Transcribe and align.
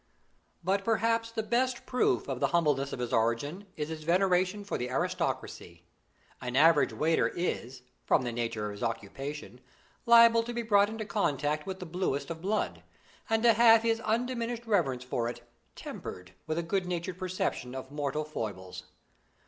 But 0.63 0.83
perhaps 0.83 1.29
the 1.29 1.43
best 1.43 1.85
proof 1.85 2.27
of 2.27 2.39
the 2.39 2.47
humbleness 2.47 2.91
of 2.91 2.97
his 2.97 3.13
origin 3.13 3.67
is 3.77 3.89
his 3.89 4.03
veneration 4.03 4.63
for 4.63 4.75
the 4.75 4.89
aristocracy. 4.89 5.83
An 6.41 6.55
average 6.55 6.91
waiter 6.91 7.27
is, 7.27 7.83
from 8.03 8.23
the 8.23 8.31
nature 8.31 8.65
of 8.65 8.71
his 8.71 8.81
occupation, 8.81 9.61
liable 10.07 10.41
to 10.41 10.53
be 10.53 10.63
brought 10.63 10.89
into 10.89 11.05
contact 11.05 11.67
with 11.67 11.79
the 11.79 11.85
bluest 11.85 12.31
of 12.31 12.41
blood, 12.41 12.81
and 13.29 13.43
to 13.43 13.53
have 13.53 13.83
his 13.83 13.99
undiminished 14.01 14.65
reverence 14.65 15.03
for 15.03 15.29
it 15.29 15.47
tempered 15.75 16.33
with 16.47 16.57
a 16.57 16.63
good 16.63 16.87
natured 16.87 17.19
perception 17.19 17.75
of 17.75 17.91
mortal 17.91 18.23
foibles. 18.25 18.85